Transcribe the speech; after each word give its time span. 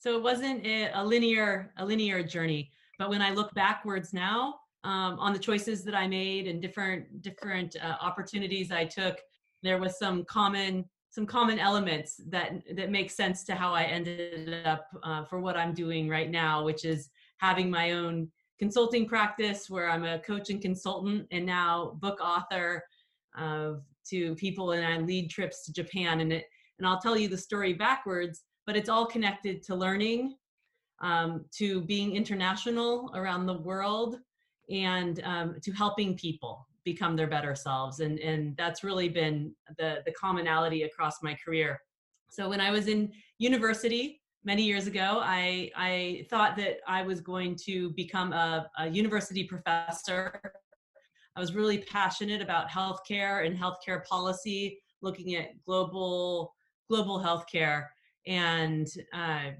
so 0.00 0.16
it 0.16 0.22
wasn't 0.22 0.66
a, 0.66 1.04
linear 1.04 1.72
a 1.76 1.84
linear 1.84 2.22
journey. 2.22 2.70
But 2.98 3.10
when 3.10 3.22
i 3.22 3.30
look 3.30 3.54
backwards 3.54 4.12
now 4.12 4.56
um, 4.84 5.18
on 5.18 5.32
the 5.32 5.38
choices 5.38 5.84
that 5.84 5.94
i 5.94 6.06
made 6.06 6.48
and 6.48 6.60
different 6.60 7.22
different 7.22 7.76
uh, 7.82 7.96
opportunities 8.00 8.72
i 8.72 8.84
took 8.84 9.18
there 9.62 9.78
was 9.78 9.98
some 9.98 10.24
common 10.24 10.84
some 11.10 11.26
common 11.26 11.58
elements 11.58 12.20
that 12.28 12.62
that 12.74 12.90
make 12.90 13.10
sense 13.10 13.44
to 13.44 13.54
how 13.54 13.72
i 13.72 13.84
ended 13.84 14.66
up 14.66 14.86
uh, 15.02 15.24
for 15.24 15.40
what 15.40 15.56
i'm 15.56 15.72
doing 15.72 16.08
right 16.08 16.30
now 16.30 16.64
which 16.64 16.84
is 16.84 17.10
having 17.38 17.70
my 17.70 17.92
own 17.92 18.28
consulting 18.58 19.06
practice 19.06 19.70
where 19.70 19.88
i'm 19.88 20.04
a 20.04 20.18
coach 20.20 20.50
and 20.50 20.60
consultant 20.60 21.26
and 21.30 21.46
now 21.46 21.96
book 22.00 22.20
author 22.20 22.82
to 24.06 24.34
people 24.36 24.72
and 24.72 24.86
i 24.86 24.98
lead 24.98 25.30
trips 25.30 25.64
to 25.64 25.72
japan. 25.72 26.20
And 26.20 26.32
it 26.32 26.44
and 26.78 26.86
i'll 26.86 27.00
tell 27.00 27.16
you 27.16 27.28
the 27.28 27.38
story 27.38 27.72
backwards 27.72 28.42
but 28.66 28.76
it's 28.76 28.88
all 28.88 29.06
connected 29.06 29.62
to 29.64 29.74
learning, 29.74 30.36
um, 31.00 31.44
to 31.52 31.80
being 31.82 32.16
international 32.16 33.10
around 33.14 33.46
the 33.46 33.58
world, 33.58 34.18
and 34.70 35.20
um, 35.24 35.56
to 35.62 35.72
helping 35.72 36.16
people 36.16 36.66
become 36.84 37.16
their 37.16 37.26
better 37.26 37.54
selves. 37.54 38.00
And, 38.00 38.18
and 38.20 38.56
that's 38.56 38.84
really 38.84 39.08
been 39.08 39.54
the, 39.78 40.02
the 40.06 40.12
commonality 40.12 40.84
across 40.84 41.22
my 41.22 41.36
career. 41.44 41.80
So 42.30 42.48
when 42.48 42.60
I 42.60 42.70
was 42.70 42.86
in 42.86 43.12
university 43.38 44.22
many 44.44 44.62
years 44.62 44.86
ago, 44.86 45.20
I, 45.22 45.70
I 45.76 46.26
thought 46.30 46.56
that 46.56 46.78
I 46.86 47.02
was 47.02 47.20
going 47.20 47.56
to 47.66 47.90
become 47.90 48.32
a, 48.32 48.70
a 48.78 48.88
university 48.88 49.44
professor. 49.44 50.40
I 51.36 51.40
was 51.40 51.54
really 51.54 51.78
passionate 51.78 52.40
about 52.40 52.68
healthcare 52.68 53.46
and 53.46 53.58
healthcare 53.58 54.04
policy, 54.04 54.80
looking 55.02 55.34
at 55.34 55.62
global 55.64 56.54
global 56.88 57.20
healthcare 57.20 57.86
and 58.30 58.88
uh, 59.12 59.50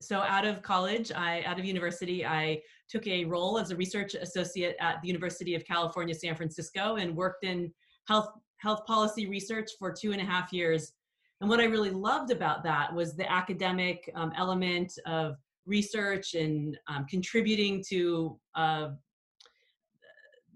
so 0.00 0.18
out 0.20 0.46
of 0.46 0.62
college 0.62 1.10
i 1.12 1.42
out 1.44 1.58
of 1.58 1.64
university 1.64 2.24
i 2.24 2.60
took 2.88 3.06
a 3.06 3.24
role 3.24 3.58
as 3.58 3.70
a 3.70 3.76
research 3.76 4.14
associate 4.14 4.76
at 4.80 5.00
the 5.02 5.08
university 5.08 5.54
of 5.54 5.64
california 5.64 6.14
san 6.14 6.34
francisco 6.36 6.96
and 6.96 7.14
worked 7.14 7.44
in 7.44 7.72
health 8.06 8.30
health 8.60 8.84
policy 8.86 9.26
research 9.26 9.70
for 9.78 9.92
two 9.92 10.12
and 10.12 10.20
a 10.20 10.24
half 10.24 10.52
years. 10.52 10.92
And 11.40 11.48
what 11.48 11.60
i 11.60 11.64
really 11.64 11.90
loved 11.90 12.30
about 12.30 12.62
that 12.64 12.94
was 12.94 13.16
the 13.16 13.30
academic 13.30 14.10
um, 14.14 14.32
element 14.36 14.92
of 15.06 15.36
research 15.66 16.34
and 16.34 16.78
um, 16.88 17.06
contributing 17.08 17.82
to 17.88 18.38
uh, 18.54 18.88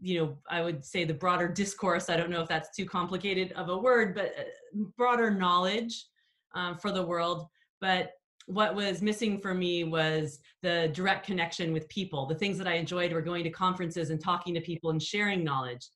you 0.00 0.18
know 0.18 0.36
i 0.50 0.60
would 0.60 0.84
say 0.84 1.04
the 1.04 1.14
broader 1.14 1.48
discourse. 1.48 2.10
I 2.10 2.16
don't 2.16 2.30
know 2.30 2.42
if 2.42 2.48
that's 2.48 2.76
too 2.76 2.84
complicated 2.84 3.52
of 3.52 3.68
a 3.70 3.76
word 3.76 4.14
but 4.14 4.34
uh, 4.38 4.84
broader 4.96 5.30
knowledge 5.30 6.06
um, 6.54 6.76
for 6.76 6.90
the 6.92 7.04
world. 7.04 7.46
But 7.80 8.12
what 8.46 8.74
was 8.74 9.00
missing 9.00 9.40
for 9.40 9.54
me 9.54 9.84
was 9.84 10.38
the 10.62 10.90
direct 10.92 11.26
connection 11.26 11.72
with 11.72 11.88
people. 11.88 12.26
The 12.26 12.34
things 12.34 12.58
that 12.58 12.66
I 12.66 12.74
enjoyed 12.74 13.12
were 13.12 13.22
going 13.22 13.44
to 13.44 13.50
conferences 13.50 14.10
and 14.10 14.20
talking 14.20 14.54
to 14.54 14.60
people 14.60 14.90
and 14.90 15.02
sharing 15.02 15.42
knowledge. 15.42 15.88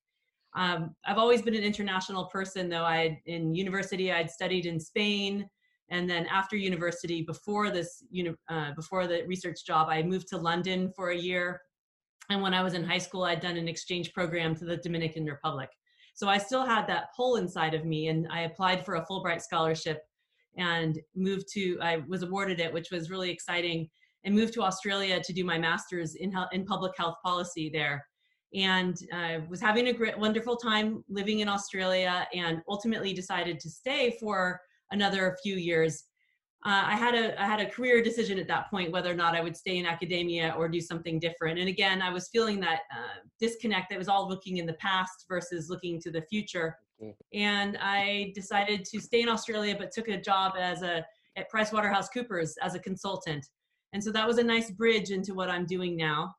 Um, 0.54 0.94
I've 1.06 1.18
always 1.18 1.42
been 1.42 1.54
an 1.54 1.62
international 1.62 2.26
person, 2.26 2.68
though. 2.68 2.84
I 2.84 3.20
in 3.26 3.54
university 3.54 4.10
I'd 4.10 4.30
studied 4.30 4.64
in 4.64 4.80
Spain, 4.80 5.48
and 5.90 6.08
then 6.08 6.26
after 6.26 6.56
university, 6.56 7.22
before 7.22 7.70
this, 7.70 8.02
you 8.10 8.34
uh, 8.48 8.72
before 8.74 9.06
the 9.06 9.24
research 9.26 9.64
job, 9.66 9.88
I 9.90 10.02
moved 10.02 10.28
to 10.28 10.38
London 10.38 10.90
for 10.96 11.10
a 11.10 11.16
year. 11.16 11.60
And 12.30 12.42
when 12.42 12.54
I 12.54 12.62
was 12.62 12.74
in 12.74 12.84
high 12.84 12.98
school, 12.98 13.24
I'd 13.24 13.40
done 13.40 13.56
an 13.56 13.68
exchange 13.68 14.12
program 14.12 14.54
to 14.56 14.64
the 14.64 14.76
Dominican 14.78 15.24
Republic. 15.24 15.70
So 16.14 16.28
I 16.28 16.36
still 16.38 16.66
had 16.66 16.86
that 16.88 17.08
pull 17.14 17.36
inside 17.36 17.74
of 17.74 17.84
me, 17.84 18.08
and 18.08 18.26
I 18.30 18.40
applied 18.40 18.84
for 18.84 18.96
a 18.96 19.06
Fulbright 19.06 19.42
scholarship 19.42 20.02
and 20.58 20.98
moved 21.14 21.46
to 21.52 21.78
i 21.80 22.02
was 22.08 22.22
awarded 22.22 22.60
it 22.60 22.72
which 22.72 22.90
was 22.90 23.10
really 23.10 23.30
exciting 23.30 23.88
and 24.24 24.34
moved 24.34 24.52
to 24.54 24.62
australia 24.62 25.20
to 25.22 25.32
do 25.32 25.44
my 25.44 25.58
master's 25.58 26.14
in, 26.16 26.32
in 26.52 26.64
public 26.64 26.92
health 26.96 27.16
policy 27.24 27.70
there. 27.72 28.04
And 28.54 28.96
uh, 29.12 29.40
was 29.48 29.60
having 29.60 29.88
a 29.88 29.92
great 29.92 30.18
wonderful 30.18 30.56
time 30.56 31.04
living 31.08 31.40
in 31.40 31.48
australia 31.48 32.26
and 32.34 32.62
ultimately 32.68 33.12
decided 33.12 33.60
to 33.60 33.70
stay 33.70 34.16
for 34.18 34.58
another 34.90 35.36
few 35.42 35.56
years 35.56 36.04
uh, 36.64 36.82
I 36.86 36.96
had 36.96 37.14
a 37.14 37.40
I 37.40 37.46
had 37.46 37.60
a 37.60 37.70
career 37.70 38.02
decision 38.02 38.38
at 38.38 38.48
that 38.48 38.68
point 38.68 38.90
whether 38.90 39.10
or 39.10 39.14
not 39.14 39.36
I 39.36 39.40
would 39.40 39.56
stay 39.56 39.78
in 39.78 39.86
academia 39.86 40.54
or 40.58 40.68
do 40.68 40.80
something 40.80 41.20
different. 41.20 41.58
And 41.58 41.68
again, 41.68 42.02
I 42.02 42.10
was 42.10 42.28
feeling 42.28 42.58
that 42.60 42.80
uh, 42.92 43.20
disconnect 43.38 43.90
that 43.90 43.98
was 43.98 44.08
all 44.08 44.28
looking 44.28 44.56
in 44.56 44.66
the 44.66 44.74
past 44.74 45.26
versus 45.28 45.70
looking 45.70 46.00
to 46.00 46.10
the 46.10 46.22
future. 46.22 46.76
And 47.32 47.78
I 47.80 48.32
decided 48.34 48.84
to 48.86 49.00
stay 49.00 49.22
in 49.22 49.28
Australia, 49.28 49.76
but 49.78 49.92
took 49.92 50.08
a 50.08 50.20
job 50.20 50.54
as 50.58 50.82
a 50.82 51.06
at 51.36 51.50
PricewaterhouseCoopers 51.50 52.54
as 52.60 52.74
a 52.74 52.80
consultant. 52.80 53.46
And 53.92 54.02
so 54.02 54.10
that 54.10 54.26
was 54.26 54.38
a 54.38 54.42
nice 54.42 54.70
bridge 54.72 55.10
into 55.10 55.34
what 55.34 55.48
I'm 55.48 55.64
doing 55.64 55.96
now. 55.96 56.34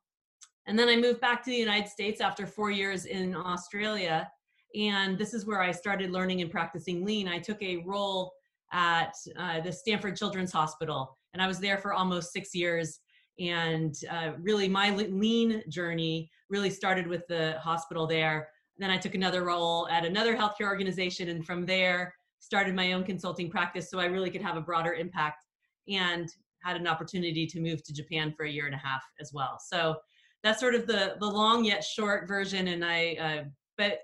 And 0.66 0.78
then 0.78 0.88
I 0.88 0.96
moved 0.96 1.20
back 1.20 1.42
to 1.44 1.50
the 1.50 1.56
United 1.56 1.88
States 1.88 2.20
after 2.20 2.46
four 2.46 2.70
years 2.70 3.06
in 3.06 3.34
Australia. 3.34 4.30
And 4.76 5.18
this 5.18 5.32
is 5.32 5.46
where 5.46 5.62
I 5.62 5.72
started 5.72 6.10
learning 6.10 6.42
and 6.42 6.50
practicing 6.50 7.04
lean. 7.04 7.26
I 7.26 7.38
took 7.38 7.60
a 7.62 7.78
role 7.78 8.32
at 8.72 9.14
uh, 9.38 9.60
the 9.60 9.72
Stanford 9.72 10.16
Children's 10.16 10.52
Hospital, 10.52 11.16
and 11.32 11.42
I 11.42 11.46
was 11.46 11.58
there 11.58 11.78
for 11.78 11.92
almost 11.92 12.32
six 12.32 12.54
years. 12.54 13.00
And 13.38 13.94
uh, 14.10 14.32
really, 14.40 14.68
my 14.68 14.90
lean 14.94 15.62
journey 15.68 16.30
really 16.50 16.70
started 16.70 17.06
with 17.06 17.26
the 17.28 17.58
hospital 17.60 18.06
there 18.06 18.48
then 18.80 18.90
I 18.90 18.96
took 18.96 19.14
another 19.14 19.44
role 19.44 19.86
at 19.88 20.06
another 20.06 20.34
healthcare 20.34 20.66
organization, 20.66 21.28
and 21.28 21.44
from 21.44 21.66
there 21.66 22.14
started 22.38 22.74
my 22.74 22.94
own 22.94 23.04
consulting 23.04 23.50
practice 23.50 23.90
so 23.90 24.00
I 24.00 24.06
really 24.06 24.30
could 24.30 24.40
have 24.40 24.56
a 24.56 24.62
broader 24.62 24.94
impact 24.94 25.44
and 25.86 26.28
had 26.64 26.76
an 26.76 26.86
opportunity 26.86 27.46
to 27.46 27.60
move 27.60 27.82
to 27.84 27.92
Japan 27.92 28.32
for 28.34 28.46
a 28.46 28.50
year 28.50 28.64
and 28.64 28.74
a 28.74 28.78
half 28.78 29.02
as 29.20 29.32
well. 29.34 29.58
So 29.62 29.96
that's 30.42 30.58
sort 30.58 30.74
of 30.74 30.86
the 30.86 31.16
the 31.20 31.26
long 31.26 31.64
yet 31.64 31.84
short 31.84 32.26
version. 32.26 32.68
And 32.68 32.82
I, 32.82 33.16
uh, 33.20 33.44
but 33.76 33.98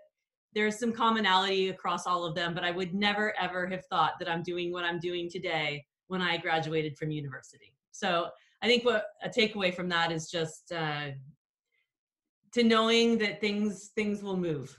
there's 0.57 0.79
some 0.79 0.91
commonality 0.91 1.69
across 1.69 2.07
all 2.07 2.25
of 2.25 2.35
them. 2.35 2.55
But 2.55 2.65
I 2.65 2.71
would 2.71 2.95
never 2.95 3.35
ever 3.39 3.67
have 3.67 3.85
thought 3.87 4.15
that 4.19 4.29
I'm 4.29 4.43
doing 4.43 4.73
what 4.73 4.85
I'm 4.85 4.99
doing 4.99 5.29
today 5.31 5.85
when 6.09 6.23
I 6.23 6.39
graduated 6.39 6.97
from 6.97 7.11
university. 7.11 7.75
So 7.93 8.29
I 8.63 8.67
think 8.67 8.85
what 8.85 9.05
a 9.23 9.29
takeaway 9.29 9.73
from 9.73 9.91
that 9.91 10.11
is 10.11 10.31
just 10.31 10.73
uh, 10.73 11.09
to 12.55 12.63
knowing 12.65 13.19
that 13.19 13.39
things 13.41 13.91
things 13.95 14.23
will 14.23 14.39
move 14.39 14.75